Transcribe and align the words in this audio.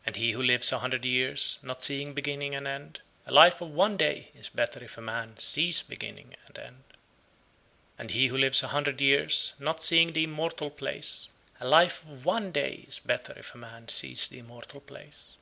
113. 0.00 0.02
And 0.06 0.16
he 0.16 0.32
who 0.32 0.42
lives 0.42 0.70
a 0.70 0.80
hundred 0.80 1.02
years, 1.02 1.58
not 1.62 1.82
seeing 1.82 2.12
beginning 2.12 2.54
and 2.54 2.66
end, 2.66 3.00
a 3.24 3.32
life 3.32 3.62
of 3.62 3.70
one 3.70 3.96
day 3.96 4.30
is 4.34 4.50
better 4.50 4.84
if 4.84 4.98
a 4.98 5.00
man 5.00 5.38
sees 5.38 5.80
beginning 5.80 6.36
and 6.46 6.58
end. 6.58 6.84
114. 7.96 8.00
And 8.00 8.10
he 8.10 8.26
who 8.26 8.36
lives 8.36 8.62
a 8.62 8.68
hundred 8.68 9.00
years, 9.00 9.54
not 9.58 9.82
seeing 9.82 10.12
the 10.12 10.24
immortal 10.24 10.68
place, 10.68 11.30
a 11.58 11.66
life 11.66 12.04
of 12.04 12.26
one 12.26 12.52
day 12.52 12.84
is 12.86 12.98
better 12.98 13.32
if 13.38 13.54
a 13.54 13.56
man 13.56 13.88
sees 13.88 14.28
the 14.28 14.40
immortal 14.40 14.82
place. 14.82 15.38